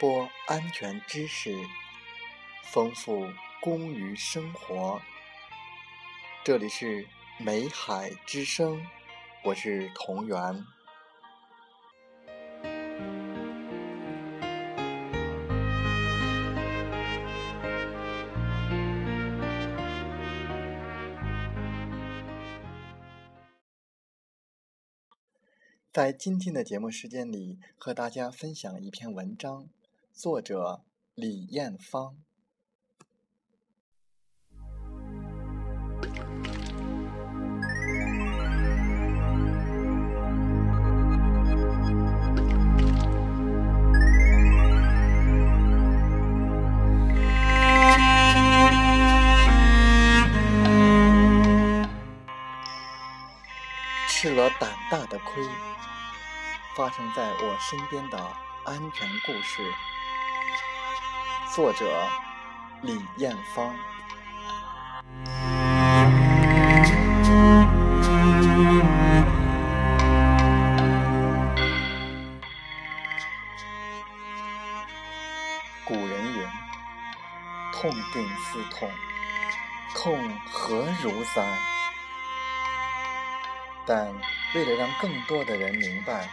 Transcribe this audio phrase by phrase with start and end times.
[0.00, 1.54] 播安全知识，
[2.64, 3.28] 丰富
[3.60, 4.98] 工于生活。
[6.42, 7.06] 这里是
[7.38, 8.82] 美海之声，
[9.44, 10.64] 我是同源。
[25.92, 29.68] 在今天的节目时间里，和大家分享一篇文章，
[30.20, 30.82] 作者
[31.14, 32.14] 李艳芳。
[54.06, 55.42] 吃了胆大的亏。
[56.76, 58.18] 发生在我身边的
[58.64, 59.62] 安全故事，
[61.52, 61.84] 作者
[62.82, 63.74] 李艳芳。
[75.84, 76.46] 古人云
[77.74, 78.88] ：“痛定思痛，
[79.96, 81.58] 痛何如哉？”
[83.84, 84.06] 但
[84.54, 86.28] 为了让更多的人明白。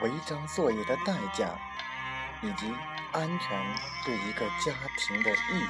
[0.00, 1.50] 违章作业的代价，
[2.40, 2.74] 以及
[3.12, 5.60] 安全对一个家庭的意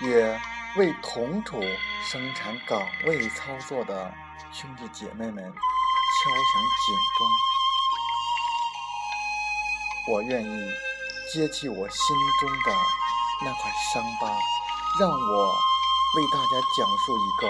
[0.00, 0.40] 义，也
[0.76, 1.62] 为同处
[2.04, 4.12] 生产岗位操作的
[4.52, 7.26] 兄弟姐妹们敲响警钟。
[10.12, 10.48] 我愿意
[11.32, 12.72] 揭起我心中的
[13.44, 14.26] 那块伤疤，
[14.98, 15.14] 让我
[16.16, 17.48] 为大家讲述一个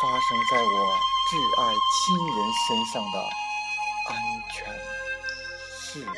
[0.00, 0.98] 发生在我。
[1.32, 1.62] 挚爱
[2.04, 3.16] 亲人身上的
[4.10, 4.12] 安
[4.52, 4.68] 全
[5.92, 6.10] 事故，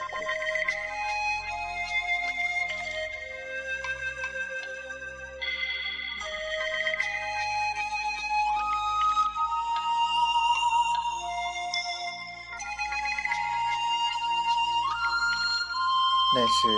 [16.37, 16.69] 那是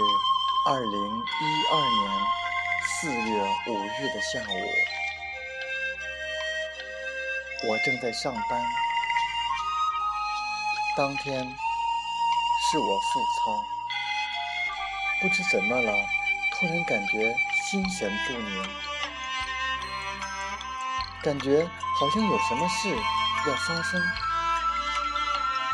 [0.67, 2.01] 二零一二年
[2.87, 3.37] 四月
[3.67, 4.55] 五日的下午。
[7.69, 8.65] 我正在上班，
[10.97, 11.55] 当天
[12.69, 13.65] 是我复操，
[15.21, 15.93] 不知怎么了，
[16.53, 17.33] 突然感觉
[17.63, 18.69] 心神不宁，
[21.23, 21.65] 感觉
[21.97, 22.89] 好像有什么事
[23.47, 24.03] 要发生，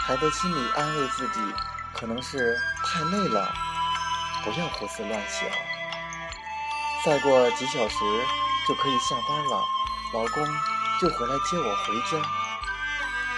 [0.01, 1.41] 还在心里安慰自己，
[1.95, 3.51] 可能是太累了，
[4.45, 5.49] 不要胡思乱想，
[7.07, 7.97] 再过几小时
[8.69, 9.65] 就可以下班了，
[10.13, 10.47] 老公。
[11.01, 12.23] 就回来接我回家，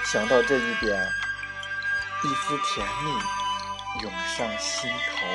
[0.05, 1.09] 想到这一点，
[2.23, 3.44] 一丝甜蜜。
[4.03, 5.27] 涌上心头。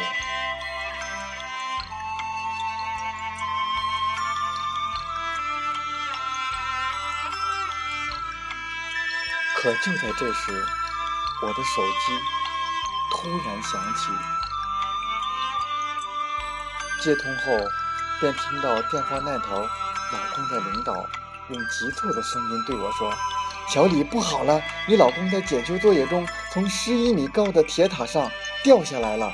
[9.55, 10.65] 可就在这时，
[11.41, 12.17] 我的手机
[13.11, 14.09] 突然响起，
[17.03, 17.57] 接通后
[18.21, 21.05] 便听到电话那头老公的领导。
[21.49, 23.11] 用急促的声音对我说
[23.67, 24.61] ：“小李，不好了！
[24.87, 28.29] 你老公在检修作业中从十一米高的铁塔上
[28.63, 29.33] 掉下来了，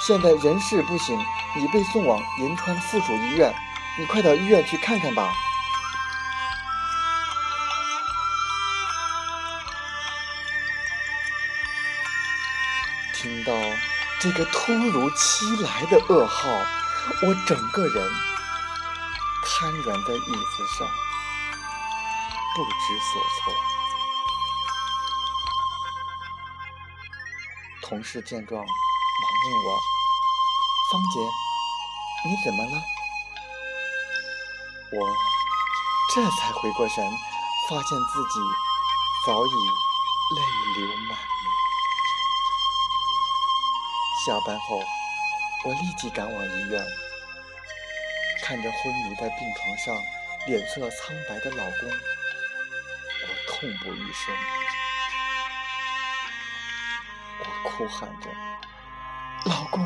[0.00, 1.18] 现在人事不省，
[1.56, 3.54] 已被送往银川附属医院。
[3.98, 5.32] 你快到医院去看看吧。”
[13.14, 13.52] 听到
[14.20, 16.48] 这个突如其来的噩耗，
[17.22, 18.10] 我整个人
[19.44, 20.88] 瘫软在椅子上。
[22.54, 23.77] 不知所措。
[27.88, 28.72] 同事见状，忙问
[29.64, 29.80] 我
[30.92, 31.16] ：“芳姐，
[32.28, 32.76] 你怎么了？”
[34.92, 35.08] 我
[36.14, 37.02] 这才回过神，
[37.70, 38.38] 发现自己
[39.24, 39.50] 早已
[40.36, 40.40] 泪
[40.76, 41.18] 流满面。
[44.26, 44.84] 下班后，
[45.64, 46.84] 我立即赶往医院，
[48.42, 49.98] 看着昏迷在病床上、
[50.46, 51.90] 脸色苍白的老公。
[53.22, 54.36] 我痛不欲生，
[57.64, 58.30] 哭喊着
[59.46, 59.84] ：“老公，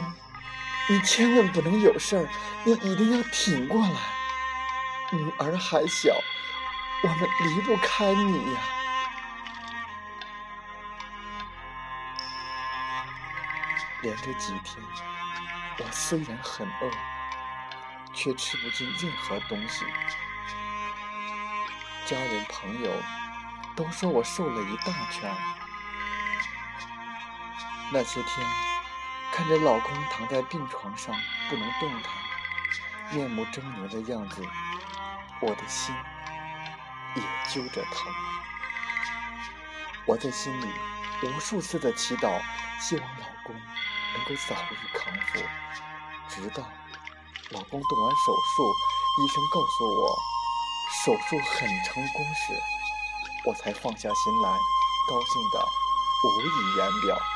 [0.89, 2.29] 你千万不能有事儿，
[2.65, 3.97] 你一定要挺过来。
[5.11, 6.15] 女儿还小，
[7.03, 8.61] 我们离不开你呀。”
[14.03, 14.85] 连着几天，
[15.79, 16.91] 我虽然很饿，
[18.13, 19.85] 却吃不进任何东西，
[22.07, 22.91] 家人朋友。
[23.75, 25.35] 都说我瘦了一大圈。
[27.95, 28.47] 那些天，
[29.33, 31.15] 看着老公躺在病床上
[31.51, 34.43] 不能动弹，面目狰狞的样子，
[35.43, 35.95] 我的心
[37.15, 38.11] 也揪着疼。
[40.07, 40.67] 我在心里
[41.23, 42.41] 无数次的祈祷，
[42.81, 45.39] 希望老公能够早日康复。
[46.29, 46.67] 直到
[47.51, 48.75] 老公动完手术，
[49.23, 50.19] 医生告诉我
[51.05, 52.59] 手术很成功时，
[53.45, 54.49] 我才放下心来，
[55.11, 55.69] 高兴的
[56.25, 57.32] 无以言表。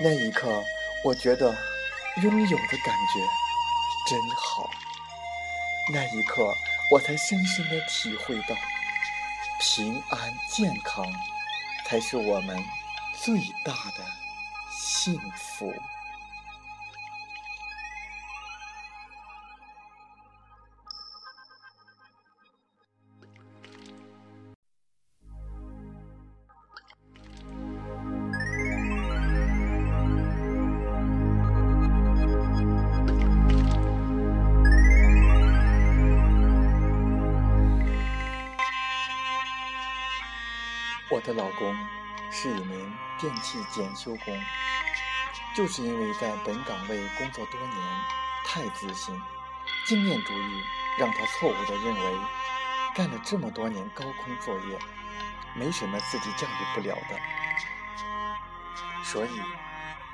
[0.00, 0.62] 那一刻，
[1.04, 1.56] 我觉得
[2.22, 3.20] 拥有的感觉
[4.10, 4.68] 真好。
[5.92, 6.52] 那一刻，
[6.90, 8.56] 我才深深的体会到，
[9.60, 11.06] 平安健康
[11.86, 12.60] 才是我们
[13.22, 14.04] 最大的
[14.76, 15.72] 幸福。
[41.24, 41.74] 的老公
[42.30, 44.38] 是一名电器检修工，
[45.56, 47.72] 就是因为在本岗位工作多年，
[48.46, 49.18] 太自信，
[49.86, 50.62] 经验主义
[50.98, 52.18] 让他错误的认为，
[52.94, 54.78] 干了这么多年高空作业，
[55.54, 57.18] 没什么自己驾驭不了的。
[59.02, 59.40] 所以，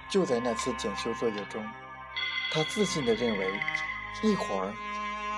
[0.09, 1.69] 就在那次检修作业中，
[2.53, 3.61] 他自信的认为，
[4.23, 4.73] 一会儿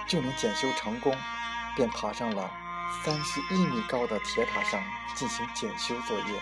[0.07, 1.17] 就能检修成功，
[1.75, 2.51] 便爬上了。
[3.05, 4.81] 三十一米高的铁塔上
[5.15, 6.41] 进行检修作业，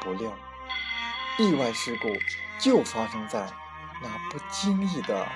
[0.00, 0.30] 不料
[1.36, 2.08] 意外事故
[2.58, 3.50] 就发生在
[4.00, 5.26] 那不经意的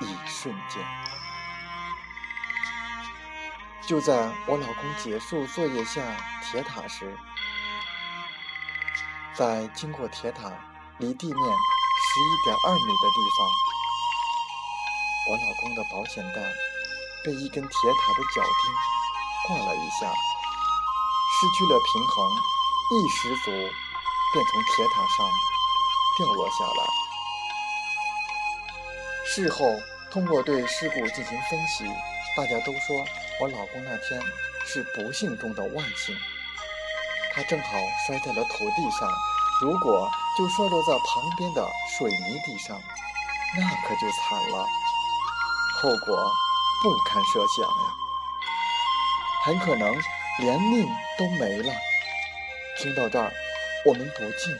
[0.00, 0.82] 一瞬间。
[3.82, 6.00] 就在我老公结束作业下
[6.42, 7.16] 铁塔时，
[9.32, 10.50] 在经过铁塔
[10.98, 13.46] 离地面十一点二米的地方，
[15.28, 16.42] 我老公的保险带。
[17.24, 18.60] 被一根铁塔的脚钉
[19.48, 20.12] 挂了一下，
[21.32, 22.28] 失去了平衡，
[22.92, 25.26] 一失足便从铁塔上
[26.18, 26.84] 掉落下来。
[29.26, 29.64] 事后
[30.12, 31.84] 通过对事故进行分析，
[32.36, 33.04] 大家都说
[33.40, 34.20] 我老公那天
[34.66, 36.14] 是不幸中的万幸。
[37.34, 37.68] 他正好
[38.06, 39.08] 摔在了土地上，
[39.62, 41.66] 如果就摔落在旁边的
[41.96, 42.78] 水泥地上，
[43.56, 44.66] 那可就惨了，
[45.80, 46.30] 后果。
[46.82, 47.94] 不堪设想呀，
[49.46, 49.94] 很可能
[50.40, 50.86] 连命
[51.18, 51.72] 都没了。
[52.78, 53.32] 听到这儿，
[53.86, 54.54] 我们不禁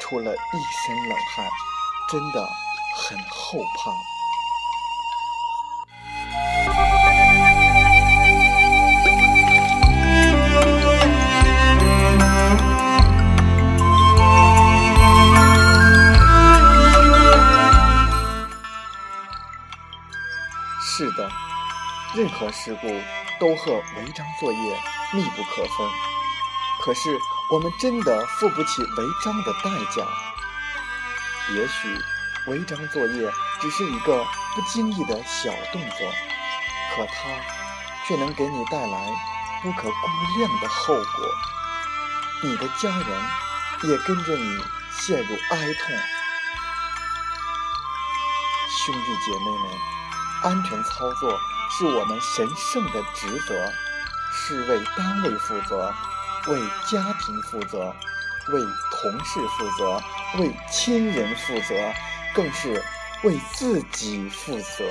[0.00, 0.36] 出了一
[0.86, 1.48] 身冷汗，
[2.10, 2.44] 真的
[2.96, 3.92] 很后怕。
[22.12, 22.88] 任何事故
[23.38, 24.80] 都和违章作业
[25.12, 25.88] 密不可分，
[26.82, 27.16] 可是
[27.52, 30.04] 我们真的付不起违章的代价。
[31.54, 31.96] 也许
[32.48, 33.30] 违章作业
[33.60, 36.12] 只是一个不经意的小动作，
[36.96, 37.28] 可它
[38.08, 39.06] 却能给你带来
[39.62, 41.04] 不可估量的后果。
[42.42, 44.58] 你的家人也跟着你
[44.90, 45.96] 陷入哀痛。
[48.84, 49.70] 兄弟姐妹们，
[50.42, 51.38] 安全操作。
[51.70, 53.72] 是我们神圣的职责，
[54.32, 55.94] 是为单位负责，
[56.48, 56.60] 为
[56.90, 57.94] 家庭负责，
[58.48, 58.60] 为
[58.90, 60.02] 同事负责，
[60.38, 61.74] 为亲人负责，
[62.34, 62.82] 更是
[63.22, 64.84] 为自己负责。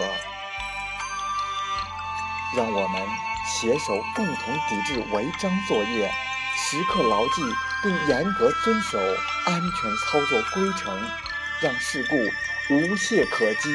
[2.56, 3.08] 让我们
[3.46, 6.10] 携手共同抵制违章作业，
[6.56, 7.44] 时刻牢记
[7.84, 8.98] 并严格遵守
[9.46, 10.98] 安全操作规程，
[11.62, 12.16] 让事故
[12.74, 13.70] 无懈可击，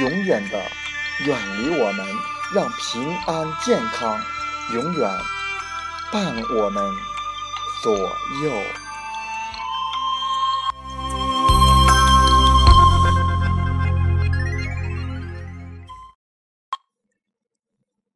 [0.00, 0.62] 永远的
[1.20, 2.33] 远离我们。
[2.54, 4.16] 让平安健康
[4.72, 5.10] 永远
[6.12, 6.84] 伴我们
[7.82, 8.52] 左右。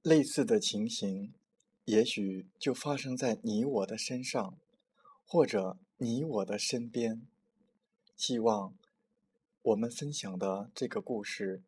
[0.02, 1.34] 类似的情形，
[1.86, 4.54] 也许就发生在你我的身上，
[5.26, 7.22] 或者你我的身边。
[8.16, 8.72] 希望
[9.62, 11.60] 我们分享的这个故事，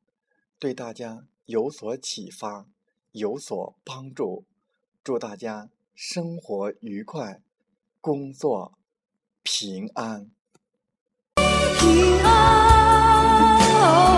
[0.61, 1.25] 对大家。
[1.51, 2.65] 有所启发，
[3.11, 4.45] 有所帮助，
[5.03, 7.43] 祝大家生活愉快，
[8.01, 8.79] 工作
[9.43, 10.31] 平安。
[11.35, 14.10] 平安，